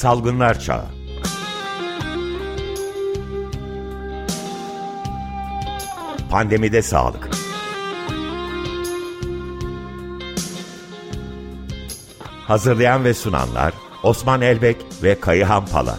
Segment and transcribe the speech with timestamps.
[0.00, 0.84] Salgınlar Çağı.
[6.30, 7.30] Pandemide Sağlık.
[12.46, 15.98] Hazırlayan ve sunanlar Osman Elbek ve Kayıhan Pala.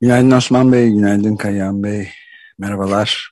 [0.00, 2.08] Günaydın Osman Bey, günaydın Kayan Bey.
[2.58, 3.30] Merhabalar.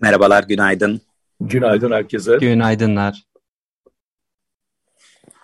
[0.00, 1.00] Merhabalar, günaydın.
[1.40, 2.36] Günaydın herkese.
[2.36, 3.22] Günaydınlar.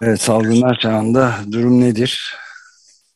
[0.03, 2.35] Evet, salgınlar çağında durum nedir?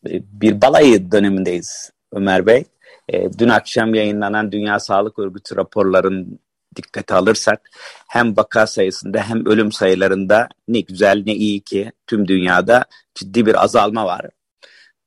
[0.05, 2.65] Bir balayı dönemindeyiz Ömer Bey.
[3.09, 6.41] E, dün akşam yayınlanan Dünya Sağlık Örgütü raporların
[6.77, 7.71] dikkate alırsak
[8.09, 12.84] hem vaka sayısında hem ölüm sayılarında ne güzel ne iyi ki tüm dünyada
[13.15, 14.30] ciddi bir azalma var.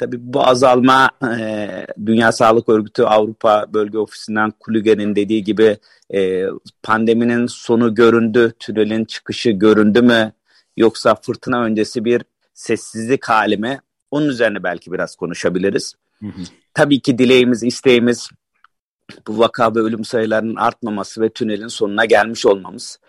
[0.04, 1.10] Tabii bu azalma
[1.40, 1.70] e,
[2.06, 5.78] Dünya Sağlık Örgütü Avrupa Bölge Ofisi'nden Kulüge'nin dediği gibi
[6.14, 6.46] e,
[6.84, 10.32] pandeminin sonu göründü, tünelin çıkışı göründü mü
[10.78, 12.22] yoksa fırtına öncesi bir
[12.54, 13.80] sessizlik hali mi?
[14.12, 15.94] Onun üzerine belki biraz konuşabiliriz.
[16.20, 16.42] Hı hı.
[16.74, 18.30] Tabii ki dileğimiz, isteğimiz
[19.28, 23.00] bu vaka ve ölüm sayılarının artmaması ve tünelin sonuna gelmiş olmamız.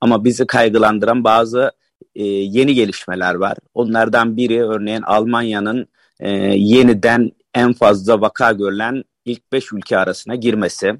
[0.00, 1.70] Ama bizi kaygılandıran bazı
[2.14, 3.56] e, yeni gelişmeler var.
[3.74, 5.88] Onlardan biri örneğin Almanya'nın
[6.20, 10.94] e, yeniden en fazla vaka görülen ilk 5 ülke arasına girmesi.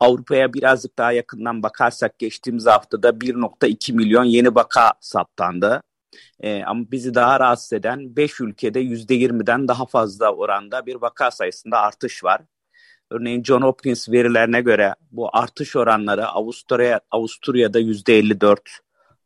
[0.00, 5.82] Avrupa'ya birazcık daha yakından bakarsak geçtiğimiz haftada 1.2 milyon yeni vaka saptandı.
[6.40, 11.78] E, ama bizi daha rahatsız eden 5 ülkede %20'den daha fazla oranda bir vaka sayısında
[11.78, 12.40] artış var.
[13.10, 18.58] Örneğin John Hopkins verilerine göre bu artış oranları Avusturya, Avusturya'da %54,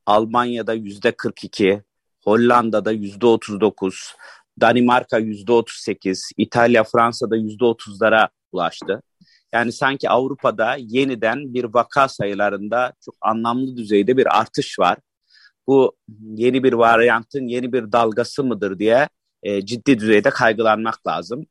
[0.06, 1.82] Almanya'da %42,
[2.24, 4.14] Hollanda'da %39,
[4.60, 9.02] Danimarka %38, İtalya, Fransa'da %30'lara ulaştı.
[9.52, 14.98] Yani sanki Avrupa'da yeniden bir vaka sayılarında çok anlamlı düzeyde bir artış var.
[15.66, 15.96] Bu
[16.36, 19.08] yeni bir varyantın yeni bir dalgası mıdır diye
[19.42, 21.46] e, ciddi düzeyde kaygılanmak lazım.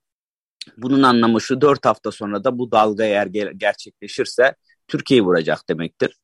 [0.77, 3.27] Bunun anlamı şu 4 hafta sonra da bu dalga eğer
[3.57, 4.55] gerçekleşirse
[4.87, 6.15] Türkiye'yi vuracak demektir.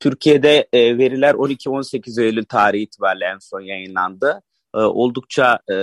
[0.00, 4.42] Türkiye'de e, veriler 12-18 Eylül tarihi itibariyle en son yayınlandı.
[4.74, 5.74] E, oldukça e,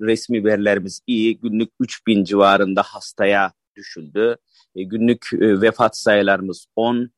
[0.00, 1.40] resmi verilerimiz iyi.
[1.40, 4.36] Günlük 3000 civarında hastaya düşüldü.
[4.76, 7.10] E, günlük e, vefat sayılarımız 10.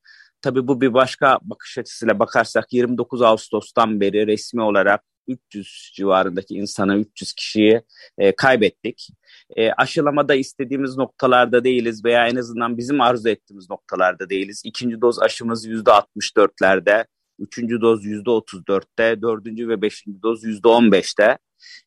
[0.42, 6.96] Tabii bu bir başka bakış açısıyla bakarsak 29 Ağustos'tan beri resmi olarak 300 civarındaki insanı
[6.96, 7.82] 300 kişiyi
[8.18, 9.08] e, kaybettik.
[9.56, 14.62] E, aşılamada istediğimiz noktalarda değiliz veya en azından bizim arzu ettiğimiz noktalarda değiliz.
[14.64, 17.06] İkinci doz aşımız %64'lerde,
[17.38, 21.38] üçüncü doz %34'te, dördüncü ve beşinci doz %15'te.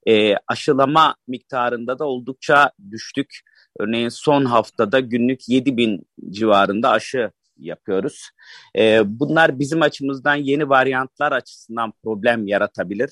[0.08, 3.40] E, aşılama miktarında da oldukça düştük.
[3.80, 8.30] Örneğin son haftada günlük 7 bin civarında aşı yapıyoruz.
[8.78, 13.10] E, bunlar bizim açımızdan yeni varyantlar açısından problem yaratabilir.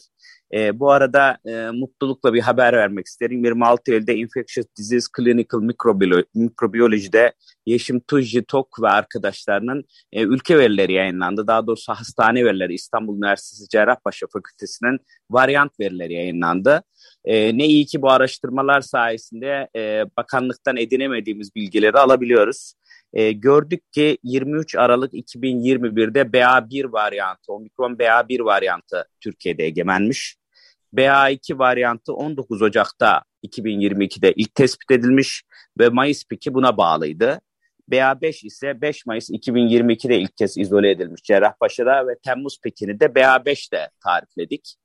[0.54, 3.44] E, bu arada e, mutlulukla bir haber vermek isterim.
[3.44, 5.62] 26 Eylül'de Infectious Disease Clinical
[6.34, 7.34] Microbiology'de
[7.66, 11.48] Yeşim Tujji Tok ve arkadaşlarının e, ülke verileri yayınlandı.
[11.48, 16.84] Daha doğrusu hastane verileri İstanbul Üniversitesi Cerrahpaşa Fakültesi'nin varyant verileri yayınlandı.
[17.26, 22.74] E, ne iyi ki bu araştırmalar sayesinde e, bakanlıktan edinemediğimiz bilgileri alabiliyoruz.
[23.18, 30.38] E, gördük ki 23 Aralık 2021'de BA1 varyantı, omikron BA1 varyantı Türkiye'de egemenmiş.
[30.94, 35.44] BA2 varyantı 19 Ocak'ta 2022'de ilk tespit edilmiş
[35.80, 37.42] ve Mayıs piki buna bağlıydı.
[37.92, 43.90] BA5 ise 5 Mayıs 2022'de ilk kez izole edilmiş Cerrahpaşa'da ve Temmuz pikini de BA5'te
[44.04, 44.76] tarifledik.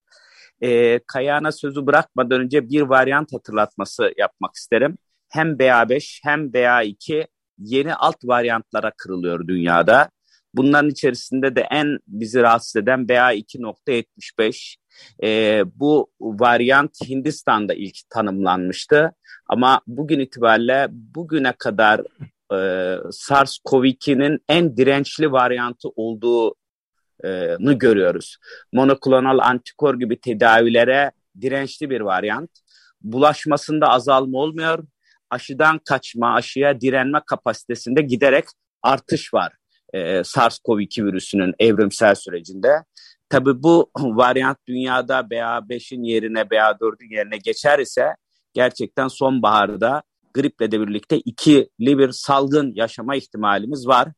[0.60, 4.98] E, Kayağına sözü bırakmadan önce bir varyant hatırlatması yapmak isterim.
[5.28, 7.26] Hem BA5 hem BA2
[7.64, 10.08] yeni alt varyantlara kırılıyor dünyada.
[10.54, 14.76] Bunların içerisinde de en bizi rahatsız eden BA2.75.
[15.22, 19.12] E, bu varyant Hindistan'da ilk tanımlanmıştı.
[19.46, 22.00] Ama bugün itibariyle bugüne kadar
[22.52, 22.56] e,
[23.12, 28.36] SARS-CoV-2'nin en dirençli varyantı olduğunu görüyoruz.
[28.72, 31.10] Monoklonal antikor gibi tedavilere
[31.40, 32.50] dirençli bir varyant.
[33.02, 34.84] Bulaşmasında azalma olmuyor
[35.32, 38.44] aşıdan kaçma, aşıya direnme kapasitesinde giderek
[38.82, 39.52] artış var
[39.92, 42.84] e, SARS-CoV-2 virüsünün evrimsel sürecinde.
[43.28, 48.16] Tabii bu varyant dünyada BA5'in yerine BA4'ün yerine geçer ise
[48.54, 50.02] gerçekten sonbaharda
[50.34, 54.08] griple de birlikte ikili bir salgın yaşama ihtimalimiz var.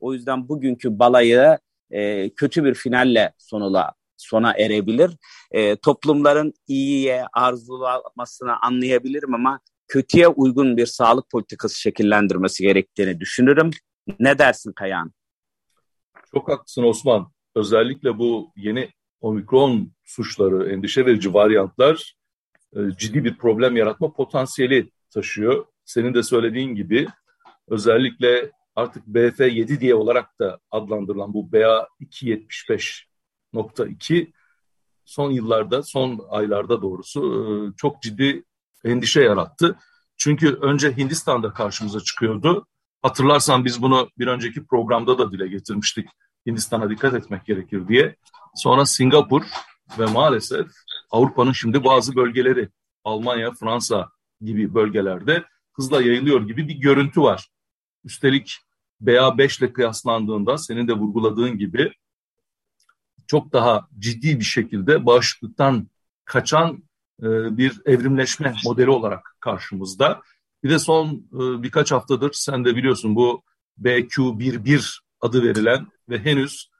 [0.00, 1.58] O yüzden bugünkü balayı
[1.90, 5.10] e, kötü bir finalle sonula sona erebilir.
[5.50, 9.60] E, toplumların iyiye arzulamasını anlayabilirim ama
[9.92, 13.70] kötüye uygun bir sağlık politikası şekillendirmesi gerektiğini düşünürüm.
[14.20, 15.12] Ne dersin Kayan?
[16.34, 17.32] Çok haklısın Osman.
[17.54, 18.90] Özellikle bu yeni
[19.20, 22.14] omikron suçları, endişe verici varyantlar
[22.76, 25.66] e, ciddi bir problem yaratma potansiyeli taşıyor.
[25.84, 27.06] Senin de söylediğin gibi
[27.68, 34.32] özellikle artık BF7 diye olarak da adlandırılan bu BA275.2
[35.04, 37.44] son yıllarda, son aylarda doğrusu e,
[37.76, 38.44] çok ciddi
[38.84, 39.78] endişe yarattı.
[40.16, 42.66] Çünkü önce Hindistan'da karşımıza çıkıyordu.
[43.02, 46.08] Hatırlarsan biz bunu bir önceki programda da dile getirmiştik.
[46.46, 48.16] Hindistan'a dikkat etmek gerekir diye.
[48.54, 49.42] Sonra Singapur
[49.98, 50.66] ve maalesef
[51.10, 52.68] Avrupa'nın şimdi bazı bölgeleri
[53.04, 57.48] Almanya, Fransa gibi bölgelerde hızla yayılıyor gibi bir görüntü var.
[58.04, 58.58] Üstelik
[59.02, 61.92] BA5 ile kıyaslandığında senin de vurguladığın gibi
[63.26, 65.88] çok daha ciddi bir şekilde bağışıklıktan
[66.24, 66.82] kaçan
[67.56, 70.22] bir evrimleşme modeli olarak karşımızda.
[70.64, 73.42] Bir de son e, birkaç haftadır sen de biliyorsun bu
[73.80, 76.70] BQ11 adı verilen ve henüz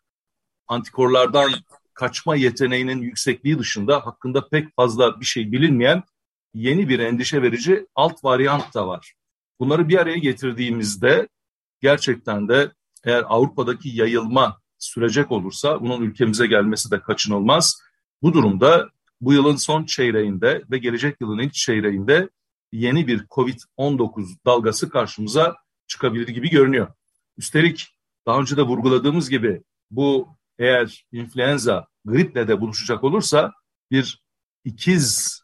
[0.68, 1.50] antikorlardan
[1.94, 6.02] kaçma yeteneğinin yüksekliği dışında hakkında pek fazla bir şey bilinmeyen
[6.54, 9.14] yeni bir endişe verici alt varyant da var.
[9.60, 11.28] Bunları bir araya getirdiğimizde
[11.80, 12.72] gerçekten de
[13.04, 17.82] eğer Avrupa'daki yayılma sürecek olursa bunun ülkemize gelmesi de kaçınılmaz.
[18.22, 18.90] Bu durumda
[19.22, 22.28] bu yılın son çeyreğinde ve gelecek yılın ilk çeyreğinde
[22.72, 26.88] yeni bir COVID-19 dalgası karşımıza çıkabilir gibi görünüyor.
[27.36, 27.88] Üstelik
[28.26, 30.28] daha önce de vurguladığımız gibi bu
[30.58, 33.52] eğer influenza griple de buluşacak olursa
[33.90, 34.22] bir
[34.64, 35.40] ikiz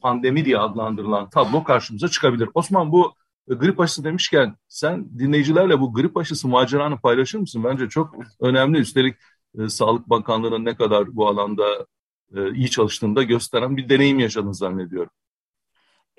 [0.00, 2.48] pandemi diye adlandırılan tablo karşımıza çıkabilir.
[2.54, 3.14] Osman bu
[3.48, 7.64] grip aşısı demişken sen dinleyicilerle bu grip aşısı maceranı paylaşır mısın?
[7.64, 8.78] Bence çok önemli.
[8.78, 9.16] Üstelik
[9.58, 11.86] e, Sağlık Bakanlığı'nın ne kadar bu alanda
[12.34, 15.10] e, iyi çalıştığını gösteren bir deneyim yaşadın zannediyorum.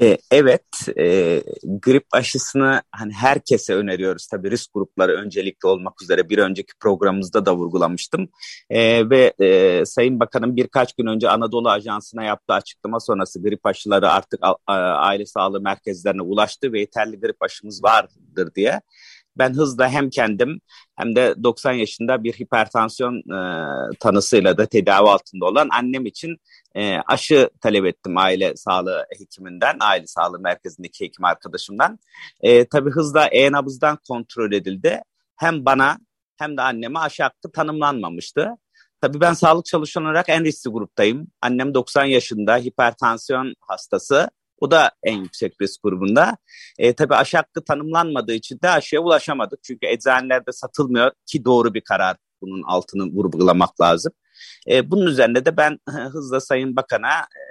[0.02, 0.66] E, evet,
[0.98, 4.28] e, grip aşısını hani herkese öneriyoruz.
[4.28, 8.30] Tabii risk grupları öncelikli olmak üzere bir önceki programımızda da vurgulamıştım.
[8.70, 14.12] E, ve e, Sayın Bakan'ın birkaç gün önce Anadolu Ajansı'na yaptığı açıklama sonrası grip aşıları
[14.12, 18.82] artık a, a, aile sağlığı merkezlerine ulaştı ve yeterli grip aşımız vardır diye
[19.38, 20.62] ben hızla hem kendim
[20.96, 23.40] hem de 90 yaşında bir hipertansiyon e,
[24.00, 26.38] tanısıyla da tedavi altında olan annem için
[26.76, 32.00] e, aşı talep ettim aile sağlığı hekiminden, aile sağlığı merkezindeki hekim arkadaşımdan.
[32.42, 35.02] E, tabii hızla e-nabızdan kontrol edildi.
[35.36, 35.98] Hem bana
[36.38, 38.50] hem de anneme aşı hakkı tanımlanmamıştı.
[39.02, 41.28] Tabii ben sağlık çalışanı olarak en riskli gruptayım.
[41.42, 44.30] Annem 90 yaşında, hipertansiyon hastası.
[44.60, 46.38] O da en yüksek risk grubunda.
[46.78, 49.64] E, tabii aşı hakkı tanımlanmadığı için de aşıya ulaşamadık.
[49.64, 54.14] Çünkü eczanelerde satılmıyor ki doğru bir karar bunun altını vurgulamak lazım.
[54.70, 57.44] E, bunun üzerine de ben hızla Sayın Bakan'a e,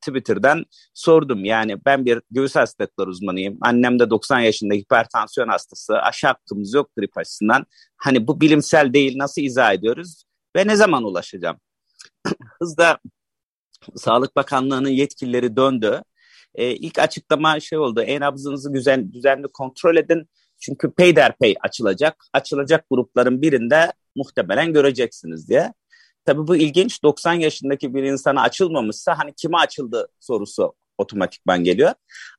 [0.00, 0.64] Twitter'dan
[0.94, 1.44] sordum.
[1.44, 3.58] Yani ben bir göğüs hastalıkları uzmanıyım.
[3.60, 5.98] Annem de 90 yaşında hipertansiyon hastası.
[5.98, 7.66] Aşı hakkımız yok grip aşısından.
[7.96, 10.24] Hani bu bilimsel değil nasıl izah ediyoruz
[10.56, 11.56] ve ne zaman ulaşacağım?
[12.60, 12.98] Hızla
[13.96, 16.02] Sağlık Bakanlığı'nın yetkilileri döndü.
[16.56, 18.00] Ee, ilk açıklama şey oldu.
[18.02, 20.28] E-nabzınızı düzen, düzenli kontrol edin.
[20.58, 22.24] Çünkü peyderpey açılacak.
[22.32, 25.72] Açılacak grupların birinde muhtemelen göreceksiniz diye.
[26.24, 31.92] Tabii bu ilginç 90 yaşındaki bir insana açılmamışsa hani kime açıldı sorusu otomatikman geliyor.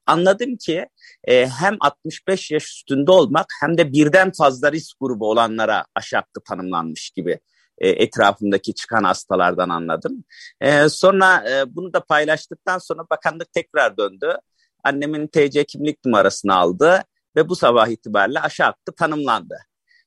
[0.06, 0.88] Anladım ki
[1.24, 6.42] e, hem 65 yaş üstünde olmak hem de birden fazla risk grubu olanlara aşı hakkı
[6.42, 7.40] tanımlanmış gibi
[7.78, 10.24] e, etrafındaki çıkan hastalardan anladım.
[10.62, 14.38] E, sonra e, bunu da paylaştıktan sonra bakanlık tekrar döndü.
[14.84, 17.04] Annemin TC kimlik numarasını aldı
[17.36, 19.58] ve bu sabah itibariyle aşı hakkı tanımlandı.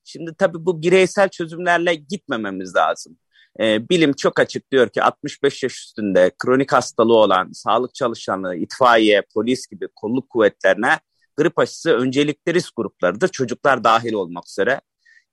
[0.05, 3.19] Şimdi tabii bu bireysel çözümlerle gitmememiz lazım.
[3.61, 9.67] Bilim çok açık diyor ki 65 yaş üstünde kronik hastalığı olan sağlık çalışanları, itfaiye, polis
[9.67, 10.99] gibi kolluk kuvvetlerine
[11.37, 13.29] grip aşısı öncelikli risk gruplarıdır.
[13.29, 14.81] Çocuklar dahil olmak üzere.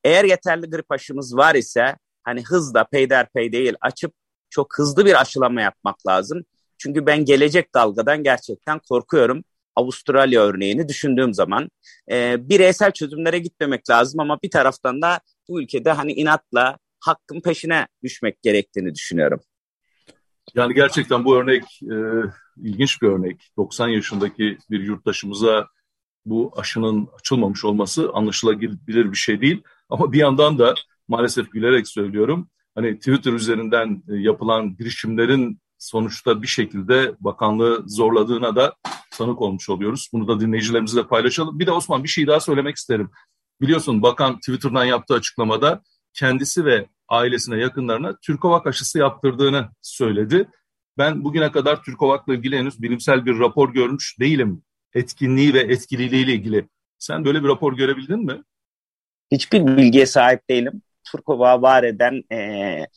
[0.03, 1.95] Eğer yeterli grip aşımız var ise
[2.27, 4.13] hani hızla peyderpey değil açıp
[4.49, 6.43] çok hızlı bir aşılama yapmak lazım.
[6.77, 9.43] Çünkü ben gelecek dalgadan gerçekten korkuyorum.
[9.75, 11.69] Avustralya örneğini düşündüğüm zaman
[12.11, 15.19] e, bireysel çözümlere gitmemek lazım ama bir taraftan da
[15.49, 19.39] bu ülkede hani inatla hakkın peşine düşmek gerektiğini düşünüyorum.
[20.55, 21.95] Yani gerçekten bu örnek e,
[22.57, 23.51] ilginç bir örnek.
[23.57, 25.67] 90 yaşındaki bir yurttaşımıza
[26.25, 29.63] bu aşının açılmamış olması anlaşılabilir bir şey değil.
[29.89, 30.75] Ama bir yandan da
[31.07, 32.49] maalesef gülerek söylüyorum.
[32.75, 38.75] Hani Twitter üzerinden e, yapılan girişimlerin sonuçta bir şekilde bakanlığı zorladığına da
[39.11, 40.09] tanık olmuş oluyoruz.
[40.13, 41.59] Bunu da dinleyicilerimizle paylaşalım.
[41.59, 43.09] Bir de Osman bir şey daha söylemek isterim.
[43.61, 45.81] Biliyorsun bakan Twitter'dan yaptığı açıklamada
[46.13, 50.49] kendisi ve ailesine yakınlarına Türkovak aşısı yaptırdığını söyledi.
[50.97, 54.63] ben bugüne kadar Türkovak'la ilgili henüz bilimsel bir rapor görmüş değilim.
[54.93, 56.69] Etkinliği ve etkililiği ile ilgili.
[56.99, 58.43] Sen böyle bir rapor görebildin mi?
[59.31, 60.81] Hiçbir bilgiye sahip değilim.
[61.11, 62.87] Türkovak'ı var eden e,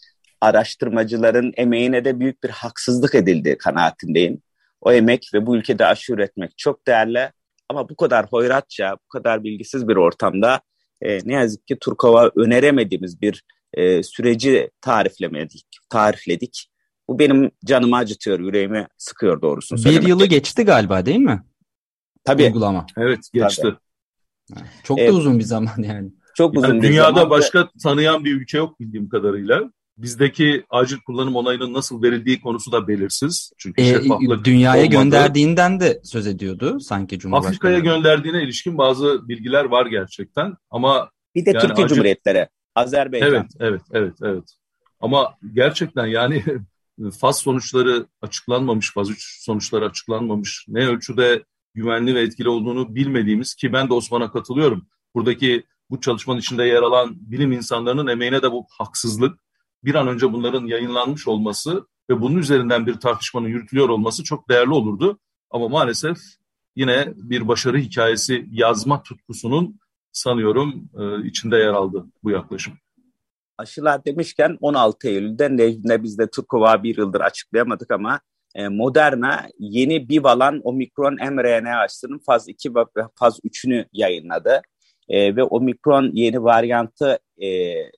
[0.40, 4.42] araştırmacıların emeğine de büyük bir haksızlık edildiği kanaatindeyim.
[4.80, 7.30] O emek ve bu ülkede aşı üretmek çok değerli
[7.68, 10.60] ama bu kadar hoyratça, bu kadar bilgisiz bir ortamda
[11.02, 16.70] e, ne yazık ki Turkova öneremediğimiz bir e, süreci tariflemedik, tarifledik.
[17.08, 21.42] Bu benim canımı acıtıyor, yüreğimi sıkıyor doğrusunu Bir yılı geçti galiba değil mi?
[22.24, 22.44] Tabii.
[22.44, 22.86] Uygulama.
[22.96, 23.62] Evet geçti.
[23.62, 23.76] Tabii.
[24.84, 25.12] Çok da evet.
[25.12, 26.10] uzun bir zaman yani.
[26.34, 27.30] Çok uzun yani dünyada zaman.
[27.30, 29.70] başka tanıyan bir ülke yok bildiğim kadarıyla.
[29.98, 33.52] Bizdeki acil kullanım onayının nasıl verildiği konusu da belirsiz.
[33.58, 34.04] Çünkü e,
[34.44, 34.96] dünyaya olmadı.
[34.96, 37.48] gönderdiğinden de söz ediyordu sanki Cumhurbaşkanı.
[37.48, 41.94] Afrika'ya gönderdiğine ilişkin bazı bilgiler var gerçekten ama bir de yani Türkiye acil...
[41.94, 43.30] Cumhuriyetleri, Azerbaycan.
[43.30, 44.44] Evet, evet, evet, evet.
[45.00, 46.44] Ama gerçekten yani
[47.20, 50.64] faz sonuçları açıklanmamış, faz 3 sonuçları açıklanmamış.
[50.68, 51.44] Ne ölçüde
[51.74, 54.86] güvenli ve etkili olduğunu bilmediğimiz ki ben de Osman'a katılıyorum.
[55.14, 59.40] Buradaki bu çalışmanın içinde yer alan bilim insanlarının emeğine de bu haksızlık.
[59.84, 64.70] Bir an önce bunların yayınlanmış olması ve bunun üzerinden bir tartışmanın yürütülüyor olması çok değerli
[64.70, 65.18] olurdu.
[65.50, 66.18] Ama maalesef
[66.76, 69.80] yine bir başarı hikayesi yazma tutkusunun
[70.12, 70.90] sanıyorum
[71.24, 72.74] içinde yer aldı bu yaklaşım.
[73.58, 78.20] Aşılar demişken 16 Eylül'de ne biz de Turkova bir yıldır açıklayamadık ama
[78.54, 84.62] e, Moderna yeni bivalent omikron mRNA aşısının faz 2 ve faz 3'ünü yayınladı.
[85.10, 87.48] E, ve omikron yeni varyantı e,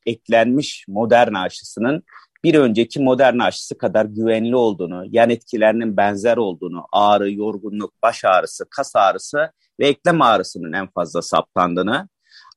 [0.06, 2.02] eklenmiş Moderna aşısının
[2.44, 8.64] bir önceki Moderna aşısı kadar güvenli olduğunu, yan etkilerinin benzer olduğunu, ağrı, yorgunluk, baş ağrısı,
[8.70, 12.08] kas ağrısı ve eklem ağrısının en fazla saptandığını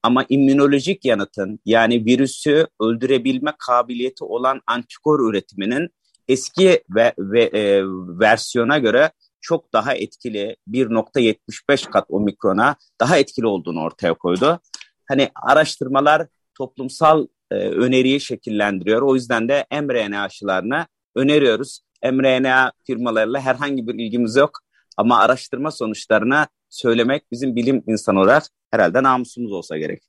[0.03, 5.89] ama immünolojik yanıtın yani virüsü öldürebilme kabiliyeti olan antikor üretiminin
[6.27, 7.83] eski ve, ve e,
[8.19, 9.11] versiyona göre
[9.45, 14.59] çok daha etkili 1.75 kat omikrona daha etkili olduğunu ortaya koydu.
[15.07, 19.01] Hani araştırmalar toplumsal e, öneriyi şekillendiriyor.
[19.01, 21.79] O yüzden de mRNA aşılarını öneriyoruz.
[22.03, 24.59] mRNA firmalarıyla herhangi bir ilgimiz yok.
[24.97, 30.03] Ama araştırma sonuçlarını söylemek bizim bilim insanı olarak herhalde namusumuz olsa gerek.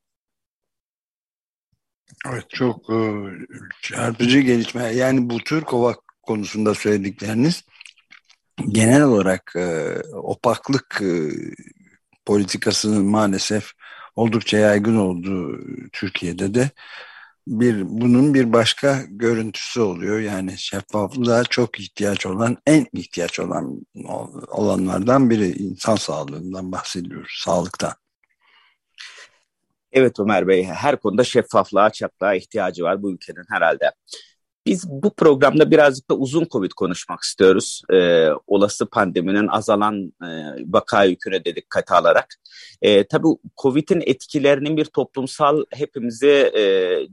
[2.26, 2.96] Evet çok e,
[3.82, 4.84] çarpıcı gelişme.
[4.84, 7.64] Yani bu tür kovak konusunda söyledikleriniz
[8.68, 11.30] genel olarak e, opaklık e,
[12.25, 13.72] politikasının maalesef
[14.16, 15.58] oldukça yaygın olduğu
[15.92, 16.70] Türkiye'de de
[17.46, 20.20] bir bunun bir başka görüntüsü oluyor.
[20.20, 23.86] Yani şeffaflığa çok ihtiyaç olan, en ihtiyaç olan
[24.48, 27.92] olanlardan biri insan sağlığından bahsediyoruz, sağlıktan.
[29.92, 33.92] Evet Ömer Bey, her konuda şeffaflığa, açıklığa ihtiyacı var bu ülkenin herhalde.
[34.66, 37.82] Biz bu programda birazcık da uzun Covid konuşmak istiyoruz.
[37.92, 40.28] Ee, olası pandeminin azalan e,
[40.66, 42.35] vaka yüküne de dikkate alarak.
[42.82, 43.28] E, tabii
[43.62, 46.62] Covid'in etkilerinin bir toplumsal hepimizi e,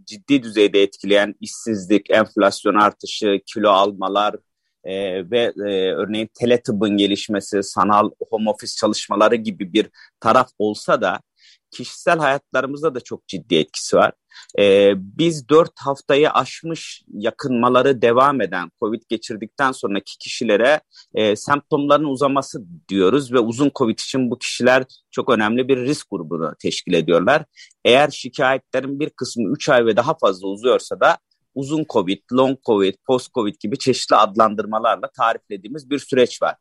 [0.06, 4.36] ciddi düzeyde etkileyen işsizlik, enflasyon artışı, kilo almalar,
[4.84, 11.20] e, ve e, örneğin teletıbbın gelişmesi, sanal home office çalışmaları gibi bir taraf olsa da
[11.74, 14.12] kişisel hayatlarımızda da çok ciddi etkisi var.
[14.60, 20.82] Ee, biz dört haftayı aşmış yakınmaları devam eden COVID geçirdikten sonraki kişilere
[21.16, 26.56] e, semptomların uzaması diyoruz ve uzun COVID için bu kişiler çok önemli bir risk grubunu
[26.60, 27.46] teşkil ediyorlar.
[27.86, 31.18] Eğer şikayetlerin bir kısmı 3 ay ve daha fazla uzuyorsa da
[31.56, 36.56] uzun COVID, long COVID, post COVID gibi çeşitli adlandırmalarla tariflediğimiz bir süreç var.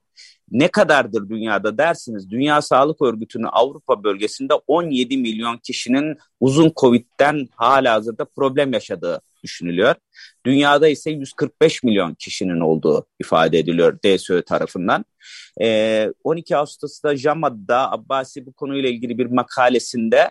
[0.52, 2.30] Ne kadardır dünyada dersiniz?
[2.30, 9.94] Dünya Sağlık Örgütü'nün Avrupa bölgesinde 17 milyon kişinin uzun COVID'den hala hazırda problem yaşadığı düşünülüyor.
[10.46, 15.04] Dünyada ise 145 milyon kişinin olduğu ifade ediliyor DSÖ tarafından.
[15.60, 20.30] Ee, 12 Ağustos'ta JAMA'da Abbasi bu konuyla ilgili bir makalesinde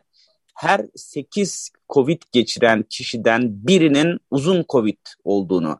[0.56, 5.80] her 8 COVID geçiren kişiden birinin uzun COVID olduğunu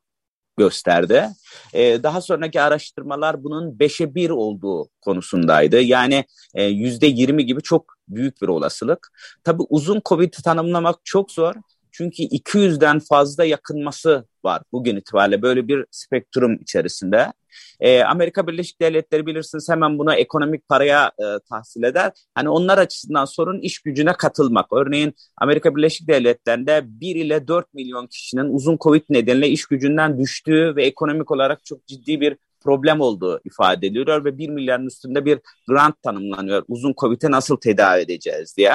[0.62, 1.28] gösterdi.
[1.74, 5.82] Ee, daha sonraki araştırmalar bunun 5'e 1 olduğu konusundaydı.
[5.82, 6.26] Yani
[6.56, 9.12] e, %20 gibi çok büyük bir olasılık.
[9.44, 11.56] Tabii uzun COVID tanımlamak çok zor.
[11.92, 17.34] Çünkü 200'den fazla yakınması var bugün itibariyle böyle bir spektrum içerisinde.
[17.82, 22.12] E, Amerika Birleşik Devletleri bilirsiniz hemen buna ekonomik paraya e, tahsil eder.
[22.36, 24.74] Hani onlar açısından sorun iş gücüne katılmak.
[24.74, 30.76] Örneğin Amerika Birleşik Devletleri'nde 1 ile 4 milyon kişinin uzun Covid nedeniyle iş gücünden düştüğü
[30.76, 35.40] ve ekonomik olarak çok ciddi bir problem olduğu ifade ediliyor ve 1 milyarın üstünde bir
[35.68, 36.64] grant tanımlanıyor.
[36.68, 38.74] Uzun Covid'e nasıl tedavi edeceğiz diye.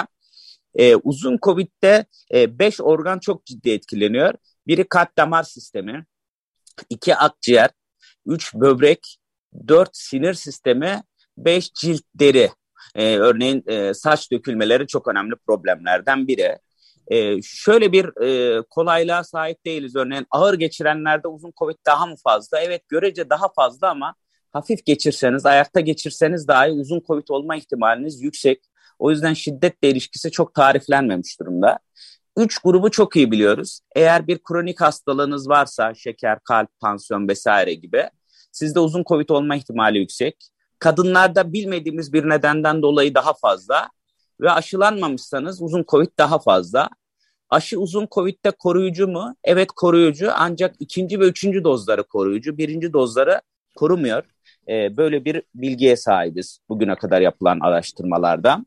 [0.74, 4.34] Ee, uzun Covid'de 5 e, organ çok ciddi etkileniyor.
[4.66, 6.06] Biri kalp damar sistemi,
[6.90, 7.70] iki akciğer,
[8.26, 9.16] 3 böbrek,
[9.68, 11.02] 4 sinir sistemi,
[11.38, 12.50] 5 cilt deri.
[12.94, 16.58] Ee, örneğin e, saç dökülmeleri çok önemli problemlerden biri.
[17.08, 19.96] Ee, şöyle bir e, kolaylığa sahip değiliz.
[19.96, 22.60] Örneğin ağır geçirenlerde uzun COVID daha mı fazla?
[22.60, 24.14] Evet görece daha fazla ama
[24.52, 28.64] hafif geçirseniz, ayakta geçirseniz dahi uzun COVID olma ihtimaliniz yüksek.
[28.98, 31.78] O yüzden şiddetle ilişkisi çok tariflenmemiş durumda.
[32.36, 33.80] Üç grubu çok iyi biliyoruz.
[33.96, 38.10] Eğer bir kronik hastalığınız varsa şeker, kalp, tansiyon vesaire gibi
[38.56, 40.36] sizde uzun COVID olma ihtimali yüksek.
[40.78, 43.88] Kadınlarda bilmediğimiz bir nedenden dolayı daha fazla
[44.40, 46.88] ve aşılanmamışsanız uzun COVID daha fazla.
[47.50, 49.36] Aşı uzun COVID'de koruyucu mu?
[49.44, 52.58] Evet koruyucu ancak ikinci ve üçüncü dozları koruyucu.
[52.58, 53.40] Birinci dozları
[53.76, 54.24] korumuyor.
[54.68, 58.64] Ee, böyle bir bilgiye sahibiz bugüne kadar yapılan araştırmalarda.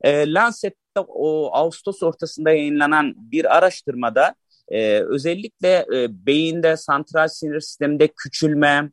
[0.00, 4.34] Ee, Lancet'te o Ağustos ortasında yayınlanan bir araştırmada
[4.68, 8.90] e, özellikle e, beyinde santral sinir sisteminde küçülme,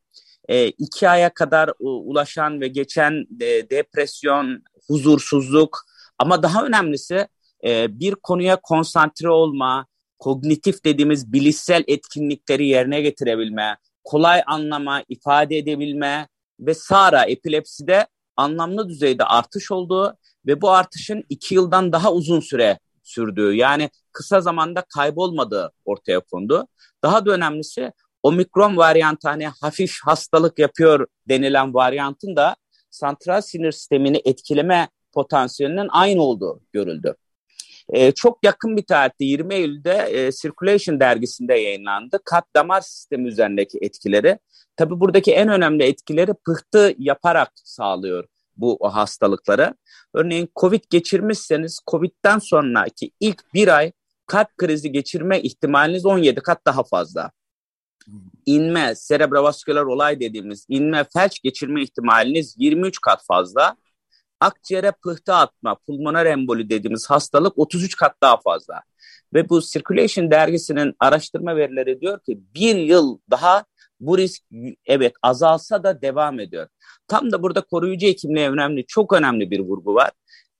[0.48, 5.86] e, iki aya kadar ulaşan ve geçen e, depresyon, huzursuzluk
[6.18, 7.28] ama daha önemlisi
[7.64, 9.88] e, bir konuya konsantre olma,
[10.20, 16.28] kognitif dediğimiz bilişsel etkinlikleri yerine getirebilme, kolay anlama, ifade edebilme
[16.60, 22.80] ve SARA epilepside anlamlı düzeyde artış olduğu ve bu artışın iki yıldan daha uzun süre
[23.04, 26.68] sürdüğü yani kısa zamanda kaybolmadığı ortaya kondu.
[27.04, 27.92] Daha da önemlisi
[28.28, 32.56] omikron varyantı hani hafif hastalık yapıyor denilen varyantın da
[32.90, 37.16] santral sinir sistemini etkileme potansiyelinin aynı olduğu görüldü.
[37.90, 42.20] E, çok yakın bir tarihte 20 Eylül'de e, Circulation dergisinde yayınlandı.
[42.26, 44.40] Kalp damar sistemi üzerindeki etkileri.
[44.76, 48.26] Tabi buradaki en önemli etkileri pıhtı yaparak sağlıyor
[48.58, 49.74] bu hastalıkları.
[50.14, 53.92] Örneğin COVID geçirmişseniz COVID'den sonraki ilk bir ay
[54.28, 57.32] kalp krizi geçirme ihtimaliniz 17 kat daha fazla.
[58.46, 63.76] İnme, serebrovasküler olay dediğimiz inme, felç geçirme ihtimaliniz 23 kat fazla
[64.40, 68.82] akciğere pıhtı atma, pulmoner emboli dediğimiz hastalık 33 kat daha fazla.
[69.34, 73.66] Ve bu Circulation dergisinin araştırma verileri diyor ki bir yıl daha
[74.00, 74.44] bu risk
[74.86, 76.68] evet azalsa da devam ediyor.
[77.08, 80.12] Tam da burada koruyucu hekimliğe önemli, çok önemli bir vurgu var.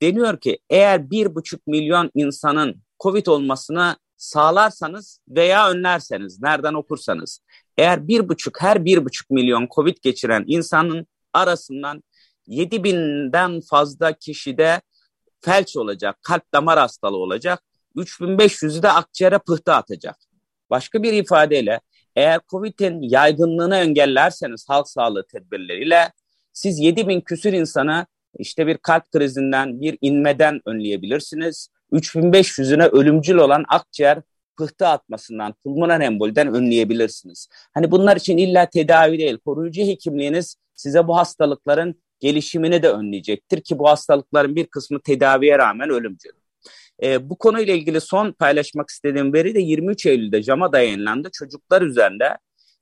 [0.02, 7.42] Deniyor ki eğer bir buçuk milyon insanın COVID olmasına sağlarsanız veya önlerseniz, nereden okursanız,
[7.78, 12.04] eğer bir buçuk, her bir buçuk milyon COVID geçiren insanın arasından
[12.48, 14.82] 7 binden fazla kişide
[15.42, 17.64] felç olacak, kalp damar hastalığı olacak,
[17.96, 20.16] 3500'ü de akciğere pıhtı atacak.
[20.70, 21.82] Başka bir ifadeyle
[22.16, 26.12] eğer COVID'in yaygınlığını engellerseniz halk sağlığı tedbirleriyle
[26.54, 28.06] siz 7 bin küsür insanı
[28.40, 31.70] işte bir kalp krizinden, bir inmeden önleyebilirsiniz.
[31.92, 34.22] 3500'üne ölümcül olan akciğer
[34.58, 37.48] pıhtı atmasından, pulmoner emboliden önleyebilirsiniz.
[37.74, 43.80] Hani bunlar için illa tedavi değil, koruyucu hekimliğiniz size bu hastalıkların gelişimini de önleyecektir ki
[43.80, 46.32] bu hastalıkların bir kısmı tedaviye rağmen ölümcül.
[47.04, 51.30] E, bu konuyla ilgili son paylaşmak istediğim veri de 23 Eylül'de JAMA yayınlandı.
[51.34, 52.38] Çocuklar üzerinde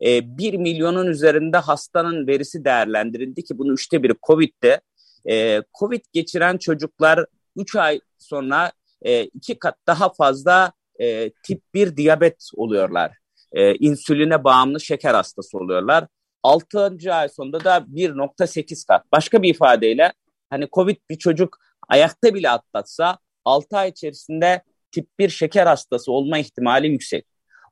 [0.06, 4.82] e, 1 milyonun üzerinde hastanın verisi değerlendirildi ki bunun üçte biri COVID'de.
[5.30, 8.72] E, COVID geçiren çocuklar 3 ay sonra
[9.06, 13.12] e, iki kat daha fazla e, tip 1 diyabet oluyorlar.
[13.52, 16.08] E, insüline bağımlı şeker hastası oluyorlar.
[16.44, 17.14] 6.
[17.14, 19.12] ay sonunda da 1.8 kat.
[19.12, 20.14] Başka bir ifadeyle
[20.50, 21.58] hani Covid bir çocuk
[21.90, 27.28] ayakta bile atlatsa 6 ay içerisinde tip 1 şeker hastası olma ihtimali yüksek.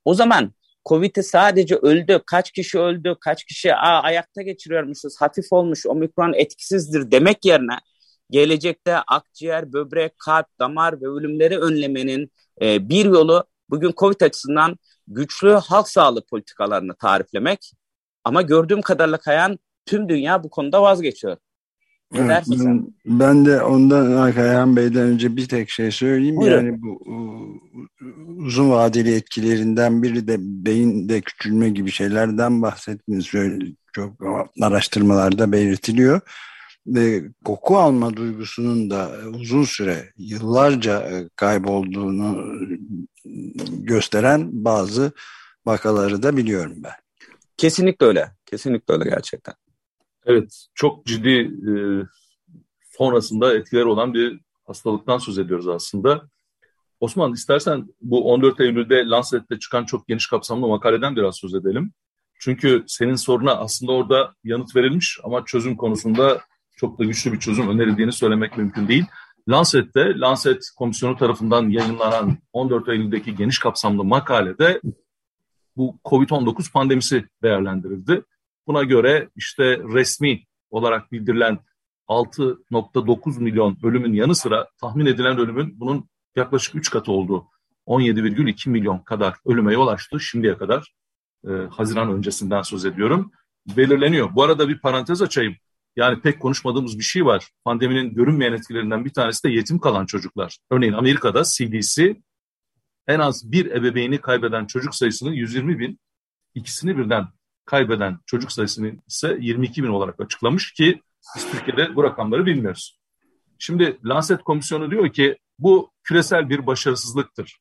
[0.06, 0.54] O zaman
[0.86, 7.12] Covid'i sadece öldü, kaç kişi öldü, kaç kişi Aa, ayakta geçiriyormuşuz, hafif olmuş, omikron etkisizdir
[7.12, 7.78] demek yerine
[8.30, 12.32] gelecekte akciğer, böbrek, kalp, damar ve ölümleri önlemenin
[12.62, 17.72] e, bir yolu bugün Covid açısından güçlü halk sağlığı politikalarını tariflemek
[18.24, 21.38] ama gördüğüm kadarıyla Kayan tüm dünya bu konuda vazgeçiyor.
[22.16, 22.46] Evet,
[23.06, 26.36] ben, de ondan Kayan Bey'den önce bir tek şey söyleyeyim.
[26.38, 26.66] Buyurun.
[26.66, 27.02] Yani bu
[28.38, 33.32] uzun vadeli etkilerinden biri de beyinde küçülme gibi şeylerden bahsettiniz.
[33.94, 34.14] Çok
[34.62, 36.22] araştırmalarda belirtiliyor.
[36.88, 42.58] Ve koku alma duygusunun da uzun süre, yıllarca e, kaybolduğunu
[43.72, 45.12] gösteren bazı
[45.66, 46.94] vakaları da biliyorum ben.
[47.58, 48.32] Kesinlikle öyle.
[48.46, 49.54] Kesinlikle öyle gerçekten.
[50.26, 51.74] Evet, çok ciddi e,
[52.92, 56.30] sonrasında etkileri olan bir hastalıktan söz ediyoruz aslında.
[57.00, 61.94] Osman istersen bu 14 Eylül'de Lancet'te çıkan çok geniş kapsamlı makaleden biraz söz edelim.
[62.40, 66.42] Çünkü senin soruna aslında orada yanıt verilmiş ama çözüm konusunda
[66.76, 69.06] çok da güçlü bir çözüm önerildiğini söylemek mümkün değil.
[69.50, 74.82] Lancet'te, Lancet Komisyonu tarafından yayınlanan 14 Eylül'deki geniş kapsamlı makalede
[75.78, 78.24] bu COVID-19 pandemisi değerlendirildi.
[78.68, 81.60] Buna göre işte resmi olarak bildirilen
[82.08, 87.48] 6.9 milyon ölümün yanı sıra tahmin edilen ölümün bunun yaklaşık 3 katı olduğu
[87.88, 90.94] 17,2 milyon kadar ölüme yol açtı şimdiye kadar.
[91.48, 93.32] E, Haziran öncesinden söz ediyorum.
[93.78, 94.36] Belirleniyor.
[94.36, 95.56] Bu arada bir parantez açayım.
[95.96, 97.50] Yani pek konuşmadığımız bir şey var.
[97.66, 100.58] Pandeminin görünmeyen etkilerinden bir tanesi de yetim kalan çocuklar.
[100.72, 102.16] Örneğin Amerika'da CDC
[103.08, 106.00] en az bir ebeveyni kaybeden çocuk sayısını 120 bin,
[106.56, 107.28] ikisini birden
[107.66, 111.02] kaybeden çocuk sayısını ise 22 bin olarak açıklamış ki
[111.36, 113.00] biz Türkiye'de bu rakamları bilmiyoruz.
[113.60, 117.60] Şimdi Lancet Komisyonu diyor ki bu küresel bir başarısızlıktır.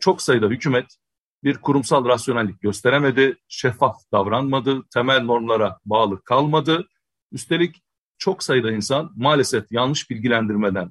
[0.00, 0.96] Çok sayıda hükümet
[1.44, 6.88] bir kurumsal rasyonellik gösteremedi, şeffaf davranmadı, temel normlara bağlı kalmadı.
[7.32, 7.82] Üstelik
[8.18, 10.90] çok sayıda insan maalesef yanlış bilgilendirmeden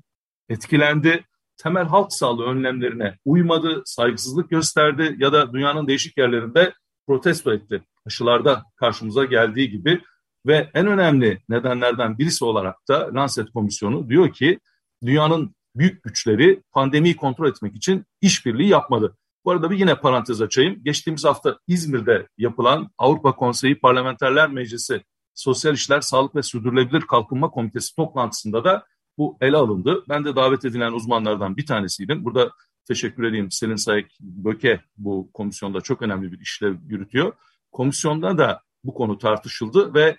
[0.49, 1.25] etkilendi,
[1.57, 6.73] temel halk sağlığı önlemlerine uymadı, saygısızlık gösterdi ya da dünyanın değişik yerlerinde
[7.07, 7.83] protesto etti.
[8.05, 10.01] Aşılarda karşımıza geldiği gibi
[10.45, 14.59] ve en önemli nedenlerden birisi olarak da Lancet Komisyonu diyor ki
[15.05, 19.17] dünyanın büyük güçleri pandemiyi kontrol etmek için işbirliği yapmadı.
[19.45, 20.83] Bu arada bir yine parantez açayım.
[20.83, 25.03] Geçtiğimiz hafta İzmir'de yapılan Avrupa Konseyi Parlamenterler Meclisi
[25.37, 28.85] Sosyal İşler, Sağlık ve Sürdürülebilir Kalkınma Komitesi toplantısında da
[29.17, 30.03] bu ele alındı.
[30.09, 32.25] Ben de davet edilen uzmanlardan bir tanesiydim.
[32.25, 32.51] Burada
[32.87, 37.33] teşekkür edeyim Selin Sayık Böke bu komisyonda çok önemli bir işlev yürütüyor.
[37.71, 40.17] Komisyonda da bu konu tartışıldı ve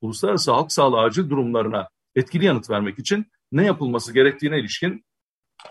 [0.00, 5.04] uluslararası halk sağlığı acil durumlarına etkili yanıt vermek için ne yapılması gerektiğine ilişkin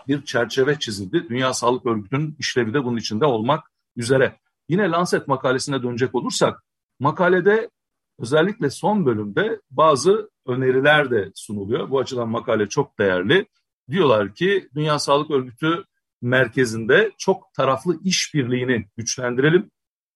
[0.08, 1.28] bir çerçeve çizildi.
[1.28, 4.38] Dünya Sağlık Örgütü'nün işlevi de bunun içinde olmak üzere.
[4.68, 6.64] Yine Lancet makalesine dönecek olursak,
[7.00, 7.70] makalede
[8.18, 11.90] özellikle son bölümde bazı öneriler de sunuluyor.
[11.90, 13.46] Bu açıdan makale çok değerli.
[13.90, 15.84] Diyorlar ki Dünya Sağlık Örgütü
[16.22, 19.70] merkezinde çok taraflı işbirliğini güçlendirelim.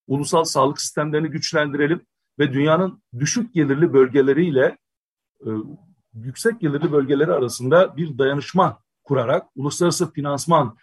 [0.06, 2.00] Ulusal sağlık sistemlerini güçlendirelim
[2.38, 4.78] ve dünyanın düşük gelirli bölgeleriyle
[5.46, 5.48] e,
[6.14, 10.76] yüksek gelirli bölgeleri arasında bir dayanışma kurarak uluslararası finansman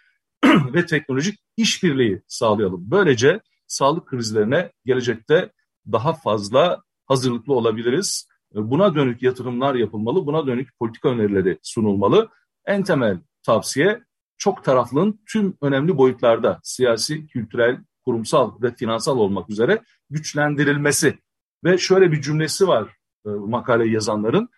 [0.44, 2.90] ve teknolojik işbirliği sağlayalım.
[2.90, 5.52] Böylece sağlık krizlerine gelecekte
[5.92, 8.28] daha fazla hazırlıklı olabiliriz.
[8.54, 12.28] E, buna dönük yatırımlar yapılmalı, buna dönük politika önerileri sunulmalı.
[12.66, 14.00] En temel tavsiye
[14.38, 21.18] çok taraflının tüm önemli boyutlarda siyasi, kültürel, kurumsal ve finansal olmak üzere güçlendirilmesi.
[21.64, 22.88] Ve şöyle bir cümlesi var
[23.26, 24.48] e, makale yazanların.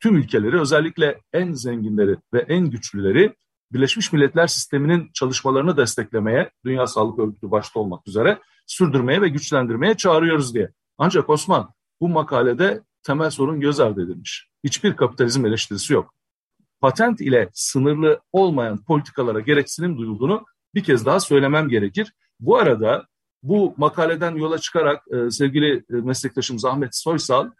[0.00, 3.34] Tüm ülkeleri özellikle en zenginleri ve en güçlüleri
[3.72, 10.54] Birleşmiş Milletler sisteminin çalışmalarını desteklemeye, Dünya Sağlık Örgütü başta olmak üzere sürdürmeye ve güçlendirmeye çağırıyoruz
[10.54, 10.70] diye.
[10.98, 14.48] Ancak Osman bu makalede temel sorun göz ardı edilmiş.
[14.64, 16.14] Hiçbir kapitalizm eleştirisi yok.
[16.80, 22.12] Patent ile sınırlı olmayan politikalara gereksinim duyulduğunu bir kez daha söylemem gerekir.
[22.40, 23.06] Bu arada
[23.42, 27.50] bu makaleden yola çıkarak e, sevgili e, meslektaşımız Ahmet Soysal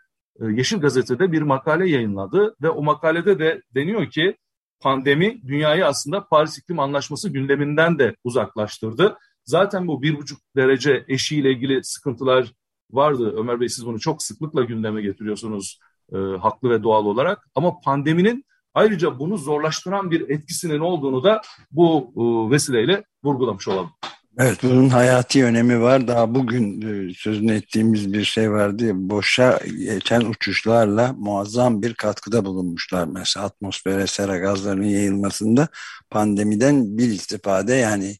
[0.41, 4.37] e, Yeşil Gazete'de bir makale yayınladı ve o makalede de deniyor ki
[4.81, 9.19] pandemi dünyayı aslında Paris İklim Anlaşması gündeminden de uzaklaştırdı.
[9.45, 12.53] Zaten bu bir buçuk derece eşiğiyle ilgili sıkıntılar
[12.91, 13.35] vardı.
[13.37, 15.81] Ömer Bey siz bunu çok sıklıkla gündeme getiriyorsunuz
[16.13, 17.49] e, haklı ve doğal olarak.
[17.55, 18.45] Ama pandeminin
[18.75, 23.91] ayrıca bunu zorlaştıran bir etkisinin olduğunu da bu e, vesileyle vurgulamış olalım.
[24.39, 26.09] Evet bunun hayati önemi var.
[26.09, 28.91] Daha bugün e, sözünü ettiğimiz bir şey vardı.
[28.95, 33.07] Boşa geçen uçuşlarla muazzam bir katkıda bulunmuşlar.
[33.07, 35.69] Mesela atmosfere sera gazlarının yayılmasında
[36.11, 38.17] pandemiden bir istifade yani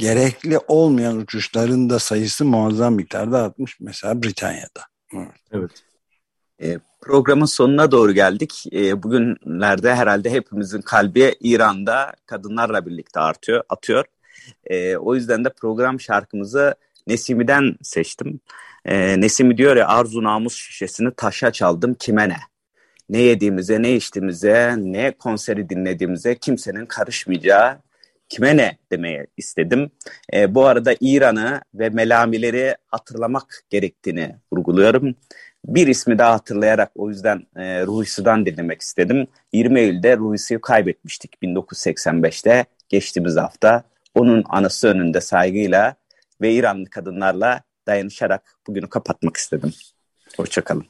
[0.00, 3.80] gerekli olmayan uçuşların da sayısı muazzam miktarda artmış.
[3.80, 4.82] Mesela Britanya'da.
[5.14, 5.28] Evet.
[5.52, 5.70] evet.
[6.62, 8.64] E, programın sonuna doğru geldik.
[8.72, 14.04] E, bugünlerde herhalde hepimizin kalbi İran'da kadınlarla birlikte artıyor, atıyor.
[14.64, 16.74] E, o yüzden de program şarkımızı
[17.06, 18.40] Nesimi'den seçtim.
[18.84, 22.36] E, Nesimi diyor ya arzu namus şişesini taşa çaldım kime ne?
[23.08, 27.78] Ne yediğimize, ne içtiğimize, ne konseri dinlediğimize kimsenin karışmayacağı
[28.30, 29.90] kime ne demeye istedim.
[30.34, 35.14] E, bu arada İran'ı ve melamileri hatırlamak gerektiğini vurguluyorum.
[35.66, 39.26] Bir ismi daha hatırlayarak o yüzden e, Ruhisu'dan dinlemek istedim.
[39.52, 43.82] 20 Eylül'de Ruhisu'yu kaybetmiştik 1985'te geçtiğimiz hafta
[44.14, 45.94] onun anısı önünde saygıyla
[46.40, 49.72] ve İranlı kadınlarla dayanışarak bugünü kapatmak istedim.
[50.36, 50.86] Hoşçakalın.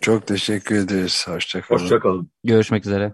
[0.00, 1.28] Çok teşekkür ederiz.
[1.28, 1.80] Hoşçakalın.
[1.80, 2.30] Hoşçakalın.
[2.44, 3.12] Görüşmek üzere.